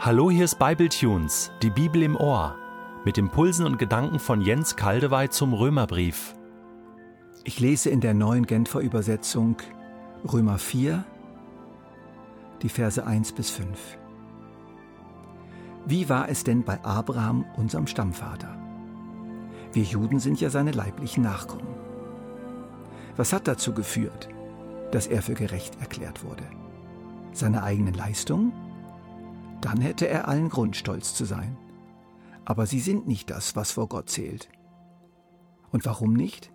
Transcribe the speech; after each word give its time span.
Hallo, 0.00 0.30
hier 0.30 0.44
ist 0.44 0.60
Bibletunes, 0.60 1.50
die 1.60 1.70
Bibel 1.70 2.04
im 2.04 2.14
Ohr, 2.14 2.54
mit 3.04 3.18
Impulsen 3.18 3.66
und 3.66 3.80
Gedanken 3.80 4.20
von 4.20 4.40
Jens 4.40 4.76
Kaldewey 4.76 5.28
zum 5.28 5.52
Römerbrief. 5.52 6.36
Ich 7.42 7.58
lese 7.58 7.90
in 7.90 8.00
der 8.00 8.14
neuen 8.14 8.46
Genfer 8.46 8.78
Übersetzung 8.78 9.56
Römer 10.32 10.58
4, 10.58 11.04
die 12.62 12.68
Verse 12.68 13.04
1 13.04 13.32
bis 13.32 13.50
5. 13.50 13.98
Wie 15.84 16.08
war 16.08 16.28
es 16.28 16.44
denn 16.44 16.62
bei 16.62 16.80
Abraham, 16.84 17.44
unserem 17.56 17.88
Stammvater? 17.88 18.56
Wir 19.72 19.82
Juden 19.82 20.20
sind 20.20 20.40
ja 20.40 20.48
seine 20.48 20.70
leiblichen 20.70 21.24
Nachkommen. 21.24 21.74
Was 23.16 23.32
hat 23.32 23.48
dazu 23.48 23.74
geführt, 23.74 24.28
dass 24.92 25.08
er 25.08 25.22
für 25.22 25.34
gerecht 25.34 25.80
erklärt 25.80 26.22
wurde? 26.22 26.44
Seine 27.32 27.64
eigene 27.64 27.90
Leistung? 27.90 28.52
Dann 29.60 29.80
hätte 29.80 30.08
er 30.08 30.28
allen 30.28 30.48
Grund, 30.48 30.76
stolz 30.76 31.14
zu 31.14 31.24
sein. 31.24 31.56
Aber 32.44 32.66
sie 32.66 32.80
sind 32.80 33.06
nicht 33.06 33.30
das, 33.30 33.56
was 33.56 33.72
vor 33.72 33.88
Gott 33.88 34.08
zählt. 34.08 34.48
Und 35.70 35.84
warum 35.84 36.12
nicht? 36.14 36.52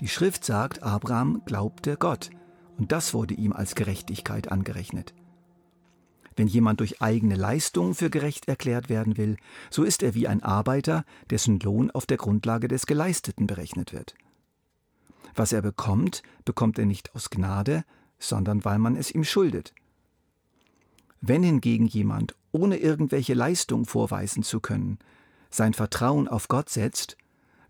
Die 0.00 0.08
Schrift 0.08 0.44
sagt, 0.44 0.82
Abraham 0.82 1.42
glaubte 1.44 1.96
Gott, 1.96 2.30
und 2.76 2.92
das 2.92 3.14
wurde 3.14 3.34
ihm 3.34 3.52
als 3.52 3.74
Gerechtigkeit 3.74 4.50
angerechnet. 4.50 5.14
Wenn 6.36 6.48
jemand 6.48 6.80
durch 6.80 7.00
eigene 7.00 7.34
Leistung 7.34 7.94
für 7.94 8.10
gerecht 8.10 8.46
erklärt 8.46 8.90
werden 8.90 9.16
will, 9.16 9.38
so 9.70 9.84
ist 9.84 10.02
er 10.02 10.14
wie 10.14 10.28
ein 10.28 10.42
Arbeiter, 10.42 11.04
dessen 11.30 11.58
Lohn 11.60 11.90
auf 11.90 12.04
der 12.04 12.18
Grundlage 12.18 12.68
des 12.68 12.84
Geleisteten 12.84 13.46
berechnet 13.46 13.94
wird. 13.94 14.14
Was 15.34 15.52
er 15.52 15.62
bekommt, 15.62 16.22
bekommt 16.44 16.78
er 16.78 16.84
nicht 16.84 17.14
aus 17.14 17.30
Gnade, 17.30 17.84
sondern 18.18 18.64
weil 18.64 18.78
man 18.78 18.96
es 18.96 19.10
ihm 19.10 19.24
schuldet. 19.24 19.72
Wenn 21.20 21.42
hingegen 21.42 21.86
jemand, 21.86 22.34
ohne 22.52 22.76
irgendwelche 22.76 23.34
Leistung 23.34 23.84
vorweisen 23.84 24.42
zu 24.42 24.60
können, 24.60 24.98
sein 25.50 25.74
Vertrauen 25.74 26.28
auf 26.28 26.48
Gott 26.48 26.68
setzt, 26.68 27.16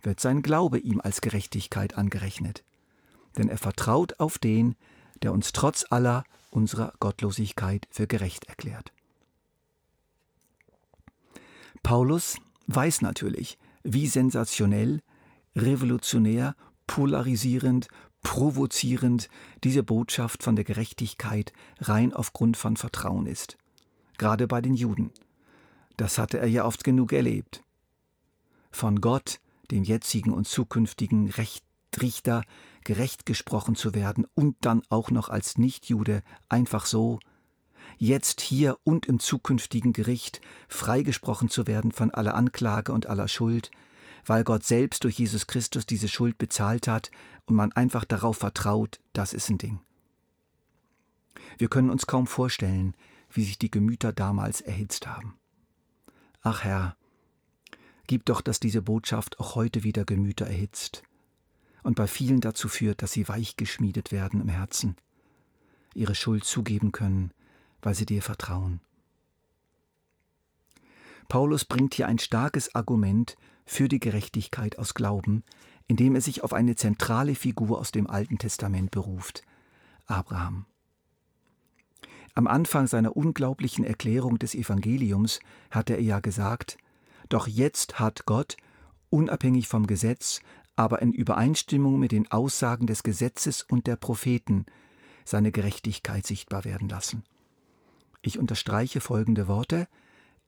wird 0.03 0.21
sein 0.21 0.43
Glaube 0.43 0.79
ihm 0.79 1.01
als 1.01 1.21
Gerechtigkeit 1.21 1.97
angerechnet. 1.97 2.65
Denn 3.37 3.49
er 3.49 3.59
vertraut 3.59 4.19
auf 4.21 4.39
den, 4.39 4.77
der 5.23 5.33
uns 5.33 5.53
trotz 5.53 5.85
aller 5.91 6.25
unserer 6.51 6.93
Gottlosigkeit 7.01 7.87
für 7.91 8.07
gerecht 8.07 8.45
erklärt. 8.45 8.93
Paulus 11.83 12.37
weiß 12.67 13.03
natürlich, 13.03 13.59
wie 13.83 14.07
sensationell, 14.07 15.03
revolutionär, 15.55 16.57
polarisierend, 16.87 17.89
provozierend 18.27 19.29
diese 19.63 19.85
Botschaft 19.85 20.43
von 20.43 20.57
der 20.57 20.65
Gerechtigkeit 20.65 21.53
rein 21.79 22.13
aufgrund 22.13 22.57
von 22.57 22.77
Vertrauen 22.77 23.25
ist. 23.25 23.57
Gerade 24.19 24.49
bei 24.49 24.61
den 24.61 24.75
Juden. 24.75 25.13
Das 25.97 26.19
hatte 26.19 26.41
er 26.41 26.49
ja 26.49 26.65
oft 26.65 26.83
genug 26.83 27.13
erlebt. 27.13 27.63
Von 28.73 29.01
Gott, 29.01 29.39
dem 29.71 29.85
jetzigen 29.85 30.33
und 30.33 30.49
zukünftigen 30.49 31.33
Richter, 32.03 32.43
gerecht 32.83 33.27
gesprochen 33.27 33.77
zu 33.77 33.95
werden 33.95 34.27
und 34.35 34.57
dann 34.61 34.83
auch 34.89 35.13
noch 35.13 35.29
als 35.29 35.57
Nichtjude 35.57 36.25
einfach 36.49 36.87
so, 36.87 37.21
jetzt 37.97 38.41
hier 38.41 38.77
und 38.83 39.07
im 39.07 39.21
zukünftigen 39.21 39.93
Gericht 39.93 40.41
freigesprochen 40.67 41.49
zu 41.49 41.69
werden 41.69 41.93
von 41.93 42.11
aller 42.11 42.35
Anklage 42.35 42.93
und 42.93 43.07
aller 43.07 43.29
Schuld, 43.29 43.71
weil 44.27 44.45
Gott 44.45 44.65
selbst 44.65 45.05
durch 45.05 45.19
Jesus 45.19 45.47
Christus 45.47 45.87
diese 45.87 46.09
Schuld 46.09 46.37
bezahlt 46.37 46.89
hat 46.89 47.11
und 47.47 47.55
man 47.55 47.73
einfach 47.73 48.05
darauf 48.05 48.37
vertraut, 48.39 49.01
das 49.13 49.33
ist 49.33 49.49
ein 49.49 49.59
Ding. 49.59 49.81
Wir 51.59 51.69
können 51.69 51.91
uns 51.91 52.07
kaum 52.07 52.27
vorstellen, 52.27 52.95
wie 53.31 53.45
sich 53.45 53.59
die 53.59 53.71
Gemüter 53.71 54.13
damals 54.13 54.61
erhitzt 54.61 55.07
haben. 55.07 55.39
Ach 56.43 56.65
Herr, 56.65 56.97
gib 58.07 58.25
doch, 58.27 58.41
dass 58.41 58.61
diese 58.61 58.83
Botschaft 58.83 59.39
auch 59.39 59.55
heute 59.55 59.85
wieder 59.85 60.05
Gemüter 60.05 60.47
erhitzt 60.47 61.03
und 61.83 61.95
bei 61.95 62.09
vielen 62.09 62.41
dazu 62.41 62.69
führt, 62.69 63.03
dass 63.03 63.13
sie 63.13 63.29
weich 63.29 63.57
geschmiedet 63.57 64.11
werden 64.11 64.41
im 64.41 64.49
Herzen, 64.49 64.97
ihre 65.95 66.17
Schuld 66.17 66.45
zugeben 66.45 66.91
können, 66.91 67.31
weil 67.81 67.95
sie 67.95 68.07
dir 68.07 68.23
vertrauen. 68.23 68.81
Paulus 71.29 71.65
bringt 71.65 71.95
hier 71.95 72.07
ein 72.07 72.19
starkes 72.19 72.75
Argument 72.75 73.37
für 73.67 73.89
die 73.89 74.01
Gerechtigkeit 74.01 74.79
aus 74.79 74.95
Glauben, 74.95 75.43
indem 75.89 76.15
er 76.15 76.21
sich 76.21 76.43
auf 76.43 76.53
eine 76.53 76.77
zentrale 76.77 77.35
Figur 77.35 77.79
aus 77.79 77.93
dem 77.93 78.09
Alten 78.09 78.39
Testament 78.39 78.91
beruft, 78.91 79.43
Abraham. 80.07 80.65
Am 82.35 82.47
Anfang 82.47 82.87
seiner 82.87 83.17
unglaublichen 83.17 83.85
Erklärung 83.85 84.39
des 84.39 84.55
Evangeliums 84.55 85.41
hatte 85.71 85.95
er 85.95 86.03
ja 86.03 86.21
gesagt, 86.21 86.79
doch 87.29 87.47
jetzt 87.49 87.99
hat 87.99 88.27
Gott, 88.27 88.57
unabhängig 89.11 89.69
vom 89.69 89.87
Gesetz, 89.87 90.41
aber 90.77 91.01
in 91.01 91.13
Übereinstimmung 91.13 91.99
mit 91.99 92.13
den 92.13 92.31
Aussagen 92.31 92.87
des 92.87 93.03
Gesetzes 93.03 93.63
und 93.63 93.87
der 93.87 93.97
Propheten, 93.97 94.67
seine 95.25 95.51
Gerechtigkeit 95.51 96.27
sichtbar 96.27 96.65
werden 96.65 96.89
lassen. 96.89 97.25
Ich 98.23 98.39
unterstreiche 98.39 99.01
folgende 99.01 99.49
Worte, 99.49 99.89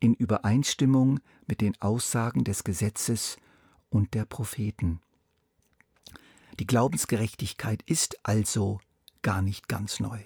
in 0.01 0.15
Übereinstimmung 0.15 1.21
mit 1.47 1.61
den 1.61 1.81
Aussagen 1.81 2.45
des 2.45 2.65
Gesetzes 2.65 3.37
und 3.91 4.15
der 4.15 4.25
Propheten. 4.25 5.01
Die 6.59 6.67
Glaubensgerechtigkeit 6.67 7.83
ist 7.83 8.19
also 8.25 8.81
gar 9.23 9.43
nicht 9.43 9.69
ganz 9.69 10.01
neu. 10.01 10.19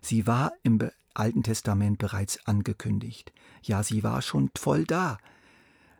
Sie 0.00 0.26
war 0.26 0.52
im 0.62 0.78
Alten 1.14 1.42
Testament 1.42 1.98
bereits 1.98 2.46
angekündigt. 2.46 3.32
Ja, 3.62 3.82
sie 3.82 4.02
war 4.02 4.22
schon 4.22 4.50
voll 4.56 4.84
da, 4.84 5.18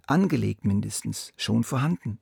angelegt 0.07 0.65
mindestens, 0.65 1.33
schon 1.37 1.65
vorhanden. 1.65 2.19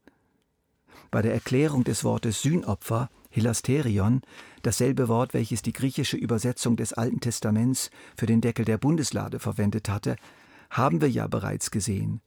Bei 1.11 1.23
der 1.23 1.33
Erklärung 1.33 1.85
des 1.85 2.03
Wortes 2.03 2.43
Sühnopfer, 2.43 3.09
Hilasterion, 3.31 4.23
dasselbe 4.63 5.09
Wort, 5.09 5.33
welches 5.33 5.63
die 5.63 5.73
griechische 5.73 6.17
Übersetzung 6.17 6.77
des 6.77 6.93
Alten 6.93 7.21
Testaments 7.21 7.91
für 8.17 8.27
den 8.27 8.41
Deckel 8.41 8.65
der 8.65 8.79
Bundeslade 8.79 9.39
verwendet 9.39 9.89
hatte, 9.89 10.17
haben 10.71 11.01
wir 11.01 11.11
ja 11.11 11.27
bereits 11.27 11.71
gesehen, 11.71 12.21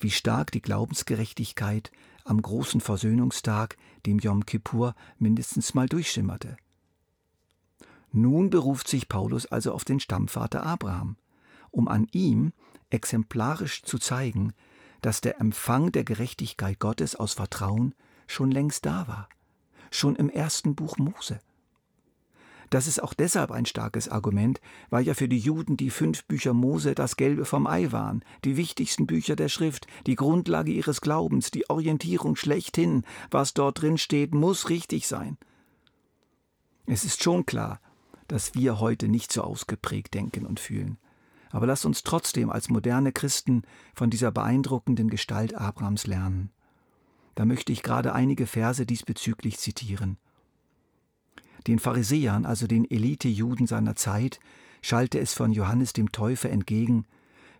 wie 0.00 0.10
stark 0.10 0.50
die 0.52 0.62
Glaubensgerechtigkeit 0.62 1.90
am 2.24 2.42
großen 2.42 2.80
Versöhnungstag, 2.80 3.76
dem 4.04 4.18
Yom 4.18 4.44
Kippur, 4.44 4.94
mindestens 5.18 5.74
mal 5.74 5.88
durchschimmerte. 5.88 6.56
Nun 8.12 8.50
beruft 8.50 8.88
sich 8.88 9.08
Paulus 9.08 9.46
also 9.46 9.72
auf 9.72 9.84
den 9.84 10.00
Stammvater 10.00 10.64
Abraham, 10.64 11.16
um 11.70 11.88
an 11.88 12.06
ihm 12.12 12.52
exemplarisch 12.90 13.82
zu 13.82 13.98
zeigen, 13.98 14.52
dass 15.02 15.20
der 15.20 15.40
Empfang 15.40 15.92
der 15.92 16.04
Gerechtigkeit 16.04 16.78
Gottes 16.78 17.14
aus 17.14 17.34
Vertrauen 17.34 17.94
schon 18.26 18.50
längst 18.50 18.86
da 18.86 19.06
war, 19.06 19.28
schon 19.90 20.16
im 20.16 20.30
ersten 20.30 20.74
Buch 20.74 20.98
Mose. 20.98 21.40
Das 22.70 22.88
ist 22.88 23.02
auch 23.02 23.14
deshalb 23.14 23.52
ein 23.52 23.66
starkes 23.66 24.08
Argument, 24.08 24.60
weil 24.90 25.06
ja 25.06 25.14
für 25.14 25.28
die 25.28 25.38
Juden 25.38 25.76
die 25.76 25.90
fünf 25.90 26.24
Bücher 26.24 26.52
Mose 26.52 26.94
das 26.94 27.16
Gelbe 27.16 27.44
vom 27.44 27.66
Ei 27.66 27.92
waren, 27.92 28.24
die 28.44 28.56
wichtigsten 28.56 29.06
Bücher 29.06 29.36
der 29.36 29.48
Schrift, 29.48 29.86
die 30.06 30.16
Grundlage 30.16 30.72
ihres 30.72 31.00
Glaubens, 31.00 31.50
die 31.50 31.70
Orientierung 31.70 32.34
schlechthin. 32.34 33.04
Was 33.30 33.54
dort 33.54 33.82
drin 33.82 33.98
steht, 33.98 34.34
muss 34.34 34.68
richtig 34.68 35.06
sein. 35.06 35.38
Es 36.86 37.04
ist 37.04 37.22
schon 37.22 37.46
klar, 37.46 37.80
dass 38.28 38.54
wir 38.54 38.80
heute 38.80 39.08
nicht 39.08 39.32
so 39.32 39.42
ausgeprägt 39.42 40.14
denken 40.14 40.44
und 40.44 40.58
fühlen. 40.58 40.98
Aber 41.50 41.66
lasst 41.66 41.86
uns 41.86 42.02
trotzdem 42.02 42.50
als 42.50 42.68
moderne 42.68 43.12
Christen 43.12 43.62
von 43.94 44.10
dieser 44.10 44.32
beeindruckenden 44.32 45.08
Gestalt 45.08 45.54
Abrahams 45.54 46.06
lernen. 46.06 46.50
Da 47.36 47.44
möchte 47.44 47.72
ich 47.72 47.82
gerade 47.82 48.12
einige 48.12 48.46
Verse 48.46 48.84
diesbezüglich 48.84 49.58
zitieren. 49.58 50.18
Den 51.66 51.78
Pharisäern, 51.78 52.46
also 52.46 52.66
den 52.66 52.88
Elite-Juden 52.88 53.66
seiner 53.66 53.96
Zeit, 53.96 54.38
schallte 54.82 55.18
es 55.18 55.32
von 55.32 55.52
Johannes 55.52 55.92
dem 55.92 56.12
Täufer 56.12 56.50
entgegen: 56.50 57.06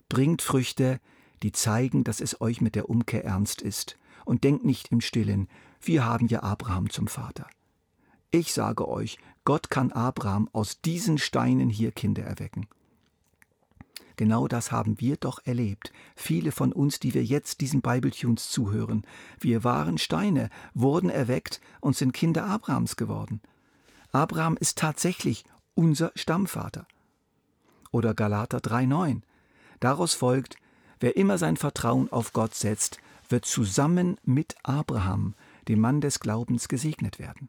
Bringt 0.08 0.42
Früchte, 0.42 1.00
die 1.42 1.52
zeigen, 1.52 2.04
dass 2.04 2.20
es 2.20 2.40
euch 2.40 2.60
mit 2.60 2.74
der 2.74 2.88
Umkehr 2.88 3.24
ernst 3.24 3.62
ist, 3.62 3.98
und 4.24 4.44
denkt 4.44 4.64
nicht 4.64 4.92
im 4.92 5.00
Stillen, 5.00 5.48
wir 5.80 6.04
haben 6.04 6.26
ja 6.28 6.42
Abraham 6.42 6.90
zum 6.90 7.06
Vater. 7.06 7.46
Ich 8.30 8.52
sage 8.52 8.88
euch, 8.88 9.18
Gott 9.44 9.70
kann 9.70 9.92
Abraham 9.92 10.48
aus 10.52 10.80
diesen 10.80 11.18
Steinen 11.18 11.70
hier 11.70 11.92
Kinder 11.92 12.24
erwecken. 12.24 12.66
Genau 14.16 14.48
das 14.48 14.72
haben 14.72 14.98
wir 15.00 15.16
doch 15.16 15.40
erlebt. 15.44 15.92
Viele 16.16 16.50
von 16.50 16.72
uns, 16.72 16.98
die 16.98 17.12
wir 17.12 17.22
jetzt 17.22 17.60
diesen 17.60 17.82
Bibletunes 17.82 18.50
zuhören. 18.50 19.06
Wir 19.38 19.62
waren 19.62 19.98
Steine, 19.98 20.48
wurden 20.74 21.10
erweckt 21.10 21.60
und 21.80 21.96
sind 21.96 22.12
Kinder 22.12 22.46
Abrahams 22.46 22.96
geworden. 22.96 23.40
Abraham 24.12 24.56
ist 24.58 24.78
tatsächlich 24.78 25.44
unser 25.74 26.12
Stammvater. 26.14 26.86
Oder 27.90 28.14
Galater 28.14 28.58
3,9. 28.58 29.22
Daraus 29.80 30.14
folgt, 30.14 30.56
wer 31.00 31.16
immer 31.16 31.38
sein 31.38 31.56
Vertrauen 31.56 32.10
auf 32.10 32.32
Gott 32.32 32.54
setzt, 32.54 32.98
wird 33.28 33.44
zusammen 33.44 34.18
mit 34.24 34.56
Abraham, 34.62 35.34
dem 35.68 35.80
Mann 35.80 36.00
des 36.00 36.20
Glaubens, 36.20 36.68
gesegnet 36.68 37.18
werden. 37.18 37.48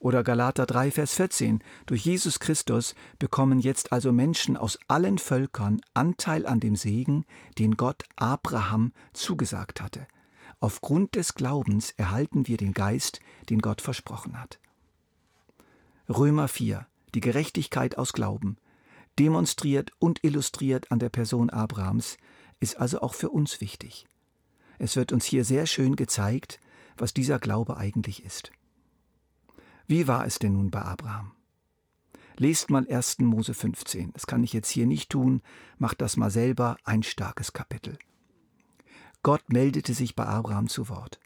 Oder 0.00 0.24
Galater 0.24 0.64
3, 0.64 0.90
Vers 0.90 1.12
14. 1.14 1.62
Durch 1.84 2.06
Jesus 2.06 2.40
Christus 2.40 2.94
bekommen 3.18 3.60
jetzt 3.60 3.92
also 3.92 4.12
Menschen 4.12 4.56
aus 4.56 4.78
allen 4.88 5.18
Völkern 5.18 5.82
Anteil 5.92 6.46
an 6.46 6.58
dem 6.58 6.74
Segen, 6.74 7.26
den 7.58 7.76
Gott 7.76 8.04
Abraham 8.16 8.92
zugesagt 9.12 9.82
hatte. 9.82 10.06
Aufgrund 10.58 11.16
des 11.16 11.34
Glaubens 11.34 11.92
erhalten 11.92 12.48
wir 12.48 12.56
den 12.56 12.72
Geist, 12.72 13.20
den 13.50 13.60
Gott 13.60 13.82
versprochen 13.82 14.40
hat. 14.40 14.58
Römer 16.10 16.48
4. 16.48 16.88
Die 17.14 17.20
Gerechtigkeit 17.20 17.96
aus 17.96 18.12
Glauben. 18.12 18.56
Demonstriert 19.20 19.92
und 20.00 20.24
illustriert 20.24 20.90
an 20.90 20.98
der 20.98 21.08
Person 21.08 21.50
Abrahams, 21.50 22.16
ist 22.58 22.80
also 22.80 23.00
auch 23.00 23.14
für 23.14 23.30
uns 23.30 23.60
wichtig. 23.60 24.08
Es 24.80 24.96
wird 24.96 25.12
uns 25.12 25.24
hier 25.24 25.44
sehr 25.44 25.66
schön 25.66 25.94
gezeigt, 25.94 26.58
was 26.96 27.14
dieser 27.14 27.38
Glaube 27.38 27.76
eigentlich 27.76 28.24
ist. 28.24 28.50
Wie 29.86 30.08
war 30.08 30.26
es 30.26 30.40
denn 30.40 30.54
nun 30.54 30.72
bei 30.72 30.82
Abraham? 30.82 31.30
Lest 32.36 32.70
mal 32.70 32.88
1. 32.88 33.20
Mose 33.20 33.54
15. 33.54 34.12
Das 34.12 34.26
kann 34.26 34.42
ich 34.42 34.52
jetzt 34.52 34.70
hier 34.70 34.86
nicht 34.86 35.10
tun, 35.10 35.42
macht 35.78 36.00
das 36.00 36.16
mal 36.16 36.32
selber, 36.32 36.76
ein 36.82 37.04
starkes 37.04 37.52
Kapitel. 37.52 37.96
Gott 39.22 39.44
meldete 39.52 39.94
sich 39.94 40.16
bei 40.16 40.26
Abraham 40.26 40.66
zu 40.66 40.88
Wort. 40.88 41.20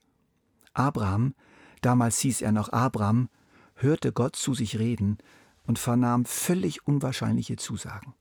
Abraham, 0.75 1.35
damals 1.81 2.19
hieß 2.19 2.43
er 2.43 2.53
noch 2.53 2.69
Abraham, 2.69 3.31
hörte 3.77 4.13
Gott 4.13 4.37
zu 4.37 4.55
sich 4.55 4.79
reden 4.79 5.19
und 5.67 5.79
vernahm 5.79 6.25
völlig 6.25 6.87
unwahrscheinliche 6.87 7.57
Zusagen. 7.57 8.15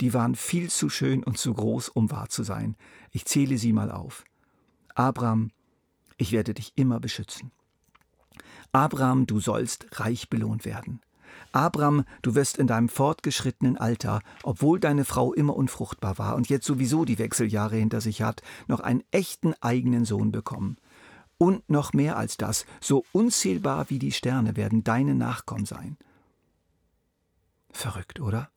Die 0.00 0.14
waren 0.14 0.34
viel 0.34 0.70
zu 0.70 0.88
schön 0.88 1.22
und 1.22 1.38
zu 1.38 1.54
groß, 1.54 1.88
um 1.88 2.10
wahr 2.10 2.28
zu 2.28 2.42
sein. 2.42 2.76
Ich 3.10 3.24
zähle 3.24 3.58
sie 3.58 3.72
mal 3.72 3.90
auf. 3.90 4.24
Abraham, 4.94 5.50
ich 6.16 6.32
werde 6.32 6.54
dich 6.54 6.72
immer 6.76 6.98
beschützen. 6.98 7.52
Abraham, 8.72 9.26
du 9.26 9.38
sollst 9.38 10.00
reich 10.00 10.28
belohnt 10.30 10.64
werden. 10.64 11.00
Abraham, 11.52 12.04
du 12.22 12.34
wirst 12.34 12.56
in 12.56 12.66
deinem 12.66 12.88
fortgeschrittenen 12.88 13.76
Alter, 13.76 14.20
obwohl 14.42 14.80
deine 14.80 15.04
Frau 15.04 15.34
immer 15.34 15.54
unfruchtbar 15.54 16.18
war 16.18 16.34
und 16.34 16.48
jetzt 16.48 16.66
sowieso 16.66 17.04
die 17.04 17.18
Wechseljahre 17.18 17.76
hinter 17.76 18.00
sich 18.00 18.22
hat, 18.22 18.42
noch 18.68 18.80
einen 18.80 19.02
echten 19.10 19.54
eigenen 19.60 20.04
Sohn 20.04 20.32
bekommen. 20.32 20.76
Und 21.42 21.68
noch 21.68 21.92
mehr 21.92 22.16
als 22.16 22.36
das, 22.36 22.66
so 22.80 23.04
unzählbar 23.10 23.90
wie 23.90 23.98
die 23.98 24.12
Sterne 24.12 24.54
werden 24.54 24.84
deine 24.84 25.16
Nachkommen 25.16 25.66
sein. 25.66 25.96
Verrückt, 27.72 28.20
oder? 28.20 28.48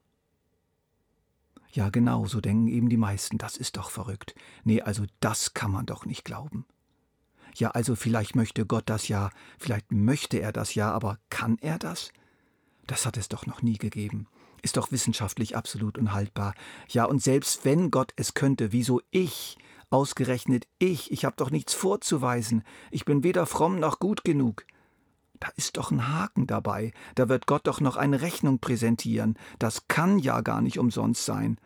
Ja, 1.72 1.90
genau, 1.90 2.28
so 2.28 2.42
denken 2.42 2.68
eben 2.68 2.88
die 2.88 2.96
meisten. 2.96 3.40
Das 3.40 3.58
ist 3.58 3.78
doch 3.78 3.90
verrückt. 3.90 4.36
Nee, 4.64 4.84
also 4.84 5.06
das 5.20 5.56
kann 5.56 5.72
man 5.72 5.88
doch 5.88 6.06
nicht 6.06 6.26
glauben. 6.26 6.68
Ja, 7.56 7.72
also 7.72 7.96
vielleicht 7.96 8.36
möchte 8.36 8.68
Gott 8.68 8.84
das 8.86 9.08
ja, 9.08 9.32
vielleicht 9.58 9.92
möchte 9.92 10.38
er 10.38 10.52
das 10.52 10.76
ja, 10.76 10.92
aber 10.92 11.18
kann 11.32 11.58
er 11.62 11.80
das? 11.80 12.12
Das 12.86 13.08
hat 13.08 13.18
es 13.18 13.30
doch 13.30 13.48
noch 13.48 13.64
nie 13.64 13.80
gegeben. 13.80 14.28
Ist 14.62 14.78
doch 14.78 14.92
wissenschaftlich 14.92 15.58
absolut 15.58 15.98
unhaltbar. 15.98 16.54
Ja, 16.90 17.06
und 17.06 17.24
selbst 17.24 17.66
wenn 17.66 17.90
Gott 17.90 18.14
es 18.16 18.36
könnte, 18.36 18.72
wieso 18.74 19.02
ich? 19.10 19.58
Ausgerechnet 19.96 20.68
ich, 20.78 21.10
ich 21.14 21.24
habe 21.24 21.38
doch 21.38 21.52
nichts 21.52 21.74
vorzuweisen. 21.74 22.66
Ich 22.92 23.06
bin 23.06 23.24
weder 23.24 23.46
fromm 23.46 23.80
noch 23.80 23.98
gut 23.98 24.26
genug. 24.26 24.66
Da 25.40 25.48
ist 25.56 25.78
doch 25.78 25.90
ein 25.90 26.10
Haken 26.10 26.48
dabei. 26.48 26.92
Da 27.16 27.30
wird 27.30 27.48
Gott 27.48 27.66
doch 27.66 27.80
noch 27.80 27.96
eine 27.96 28.20
Rechnung 28.20 28.60
präsentieren. 28.60 29.40
Das 29.58 29.88
kann 29.88 30.20
ja 30.20 30.42
gar 30.42 30.60
nicht 30.60 30.80
umsonst 30.80 31.24
sein. 31.24 31.58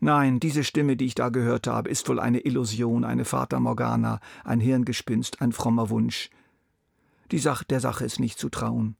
Nein, 0.00 0.38
diese 0.38 0.64
Stimme, 0.64 0.98
die 0.98 1.06
ich 1.06 1.14
da 1.14 1.30
gehört 1.30 1.66
habe, 1.66 1.88
ist 1.88 2.06
wohl 2.10 2.20
eine 2.20 2.40
Illusion, 2.40 3.06
eine 3.06 3.24
Fata 3.24 3.58
Morgana, 3.58 4.20
ein 4.44 4.60
Hirngespinst, 4.60 5.40
ein 5.40 5.52
frommer 5.52 5.88
Wunsch. 5.88 6.28
Die 7.30 7.38
Sache 7.38 7.64
der 7.64 7.80
Sache 7.80 8.04
ist 8.04 8.20
nicht 8.20 8.38
zu 8.38 8.50
trauen. 8.50 8.96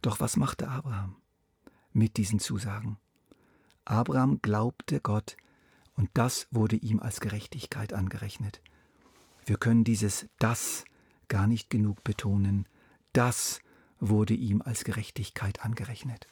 Doch 0.00 0.20
was 0.20 0.36
machte 0.36 0.68
Abraham 0.68 1.16
mit 1.92 2.18
diesen 2.18 2.38
Zusagen? 2.38 2.98
Abraham 3.84 4.38
glaubte 4.40 5.00
Gott, 5.00 5.36
und 6.00 6.08
das 6.14 6.48
wurde 6.50 6.76
ihm 6.76 6.98
als 6.98 7.20
Gerechtigkeit 7.20 7.92
angerechnet. 7.92 8.62
Wir 9.44 9.58
können 9.58 9.84
dieses 9.84 10.30
das 10.38 10.86
gar 11.28 11.46
nicht 11.46 11.68
genug 11.68 12.02
betonen. 12.04 12.66
Das 13.12 13.60
wurde 13.98 14.32
ihm 14.32 14.62
als 14.62 14.84
Gerechtigkeit 14.84 15.62
angerechnet. 15.62 16.26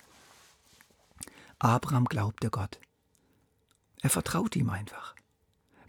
Abraham 1.58 2.06
glaubte 2.06 2.48
Gott. 2.48 2.80
Er 4.00 4.08
vertraut 4.08 4.56
ihm 4.56 4.70
einfach. 4.70 5.14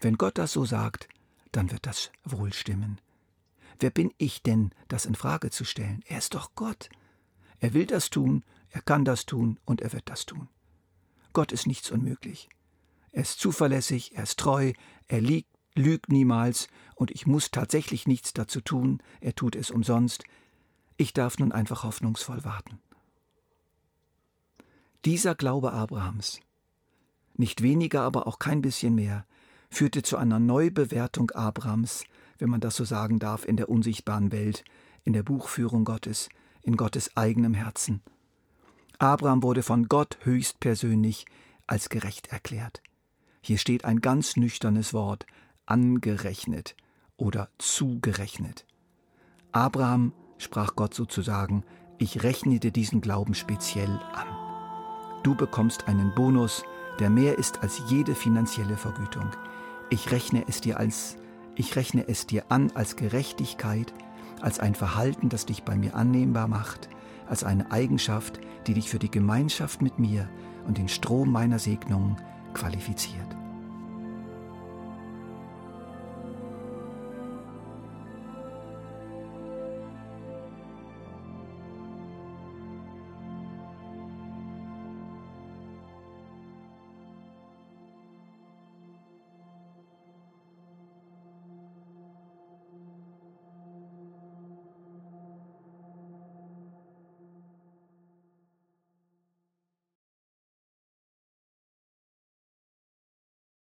Wenn 0.02 0.18
Gott 0.18 0.36
das 0.36 0.52
so 0.52 0.66
sagt, 0.66 1.08
dann 1.50 1.70
wird 1.70 1.86
das 1.86 2.12
wohl 2.22 2.52
stimmen. 2.52 3.00
Wer 3.78 3.88
bin 3.88 4.12
ich 4.18 4.42
denn, 4.42 4.72
das 4.88 5.06
in 5.06 5.14
Frage 5.14 5.48
zu 5.48 5.64
stellen? 5.64 6.04
Er 6.06 6.18
ist 6.18 6.34
doch 6.34 6.54
Gott. 6.54 6.90
Er 7.60 7.72
will 7.72 7.86
das 7.86 8.10
tun, 8.10 8.44
er 8.68 8.82
kann 8.82 9.06
das 9.06 9.24
tun 9.24 9.58
und 9.64 9.80
er 9.80 9.94
wird 9.94 10.10
das 10.10 10.26
tun. 10.26 10.50
Gott 11.32 11.50
ist 11.50 11.66
nichts 11.66 11.90
unmöglich. 11.90 12.50
Er 13.12 13.22
ist 13.22 13.40
zuverlässig, 13.40 14.14
er 14.14 14.22
ist 14.24 14.38
treu, 14.38 14.72
er 15.08 15.20
liegt, 15.20 15.50
lügt 15.74 16.10
niemals 16.10 16.68
und 16.94 17.10
ich 17.10 17.26
muss 17.26 17.50
tatsächlich 17.50 18.06
nichts 18.06 18.32
dazu 18.32 18.60
tun, 18.60 19.02
er 19.20 19.34
tut 19.34 19.56
es 19.56 19.70
umsonst. 19.70 20.24
Ich 20.96 21.12
darf 21.12 21.38
nun 21.38 21.52
einfach 21.52 21.84
hoffnungsvoll 21.84 22.44
warten. 22.44 22.78
Dieser 25.04 25.34
Glaube 25.34 25.72
Abrahams, 25.72 26.40
nicht 27.34 27.62
weniger, 27.62 28.02
aber 28.02 28.26
auch 28.26 28.38
kein 28.38 28.60
bisschen 28.60 28.94
mehr, 28.94 29.24
führte 29.70 30.02
zu 30.02 30.18
einer 30.18 30.38
Neubewertung 30.38 31.30
Abrahams, 31.30 32.04
wenn 32.38 32.50
man 32.50 32.60
das 32.60 32.76
so 32.76 32.84
sagen 32.84 33.18
darf, 33.18 33.46
in 33.46 33.56
der 33.56 33.68
unsichtbaren 33.68 34.30
Welt, 34.30 34.64
in 35.04 35.14
der 35.14 35.22
Buchführung 35.22 35.84
Gottes, 35.84 36.28
in 36.62 36.76
Gottes 36.76 37.16
eigenem 37.16 37.54
Herzen. 37.54 38.02
Abraham 38.98 39.42
wurde 39.42 39.62
von 39.62 39.88
Gott 39.88 40.18
höchstpersönlich 40.22 41.24
als 41.66 41.88
gerecht 41.88 42.26
erklärt. 42.26 42.82
Hier 43.40 43.58
steht 43.58 43.84
ein 43.84 44.00
ganz 44.00 44.36
nüchternes 44.36 44.92
Wort, 44.92 45.26
angerechnet 45.66 46.76
oder 47.16 47.48
zugerechnet. 47.58 48.66
Abraham, 49.52 50.12
sprach 50.38 50.76
Gott 50.76 50.94
sozusagen, 50.94 51.64
ich 51.98 52.22
rechne 52.22 52.60
dir 52.60 52.70
diesen 52.70 53.00
Glauben 53.00 53.34
speziell 53.34 54.00
an. 54.12 54.26
Du 55.22 55.34
bekommst 55.34 55.86
einen 55.88 56.14
Bonus, 56.14 56.64
der 56.98 57.10
mehr 57.10 57.38
ist 57.38 57.62
als 57.62 57.82
jede 57.88 58.14
finanzielle 58.14 58.76
Vergütung. 58.76 59.30
Ich 59.90 60.10
rechne 60.10 60.44
es 60.48 60.60
dir 60.60 60.78
als 60.78 61.16
ich 61.56 61.76
rechne 61.76 62.08
es 62.08 62.26
dir 62.26 62.44
an 62.48 62.70
als 62.74 62.96
Gerechtigkeit, 62.96 63.92
als 64.40 64.60
ein 64.60 64.74
Verhalten, 64.74 65.28
das 65.28 65.44
dich 65.44 65.62
bei 65.62 65.76
mir 65.76 65.94
annehmbar 65.94 66.48
macht, 66.48 66.88
als 67.28 67.44
eine 67.44 67.70
Eigenschaft, 67.70 68.40
die 68.66 68.74
dich 68.74 68.88
für 68.88 68.98
die 68.98 69.10
Gemeinschaft 69.10 69.82
mit 69.82 69.98
mir 69.98 70.28
und 70.66 70.78
den 70.78 70.88
Strom 70.88 71.30
meiner 71.30 71.58
Segnungen 71.58 72.16
qualifiziert. 72.52 73.39